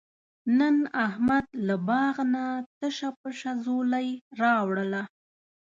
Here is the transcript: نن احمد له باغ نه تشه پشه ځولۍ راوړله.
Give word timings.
نن 0.59 0.75
احمد 1.05 1.45
له 1.67 1.75
باغ 1.89 2.15
نه 2.33 2.45
تشه 2.79 3.09
پشه 3.21 3.51
ځولۍ 3.63 4.09
راوړله. 4.41 5.01